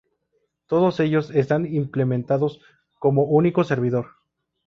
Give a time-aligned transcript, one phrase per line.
[0.65, 2.59] Todos ellos están implementados
[2.97, 4.13] como un único "servidor".